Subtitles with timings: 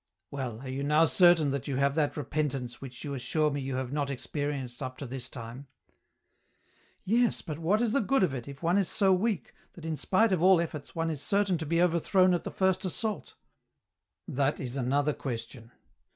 [0.31, 3.61] "Well, are you now certain that you have that repent ance which you assure me
[3.61, 5.67] you have not experienced up to this time?""
[7.05, 9.95] Yes, but what is the good of it, if one is so weak, that in
[9.95, 13.35] spite of all efforts one is certain to be overthrown at the first assault?"
[14.27, 15.71] 82 EN ROUTE." That is another question.